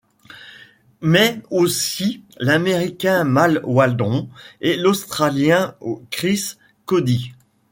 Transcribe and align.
Mais 1.01 1.39
aussi 1.51 2.23
l'Américain 2.39 3.23
Mal 3.23 3.61
Waldron, 3.63 4.31
et 4.59 4.75
l'Australien 4.75 5.75
Chris 6.09 6.55
Cody. 6.85 7.33